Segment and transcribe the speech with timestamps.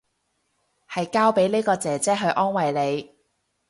[0.89, 3.15] 係交俾呢個姐姐去安慰你